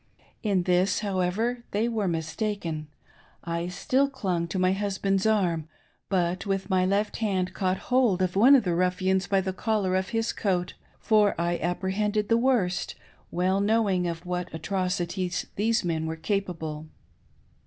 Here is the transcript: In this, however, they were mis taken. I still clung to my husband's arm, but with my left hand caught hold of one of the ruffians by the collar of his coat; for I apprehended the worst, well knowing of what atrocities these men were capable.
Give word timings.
In 0.41 0.63
this, 0.63 1.01
however, 1.01 1.63
they 1.69 1.87
were 1.87 2.07
mis 2.07 2.35
taken. 2.35 2.87
I 3.43 3.67
still 3.67 4.09
clung 4.09 4.47
to 4.47 4.57
my 4.57 4.71
husband's 4.71 5.27
arm, 5.27 5.69
but 6.09 6.47
with 6.47 6.71
my 6.71 6.87
left 6.87 7.17
hand 7.17 7.53
caught 7.53 7.77
hold 7.77 8.23
of 8.23 8.35
one 8.35 8.55
of 8.55 8.63
the 8.63 8.73
ruffians 8.73 9.27
by 9.27 9.41
the 9.41 9.53
collar 9.53 9.95
of 9.95 10.09
his 10.09 10.33
coat; 10.33 10.73
for 10.97 11.39
I 11.39 11.59
apprehended 11.59 12.29
the 12.29 12.37
worst, 12.37 12.95
well 13.29 13.61
knowing 13.61 14.07
of 14.07 14.25
what 14.25 14.51
atrocities 14.55 15.45
these 15.55 15.85
men 15.85 16.07
were 16.07 16.15
capable. 16.15 16.87